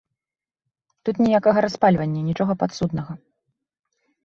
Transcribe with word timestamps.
Тут 1.09 1.15
ніякага 1.25 1.59
распальвання, 1.67 2.21
нічога 2.31 2.53
падсуднага. 2.65 3.13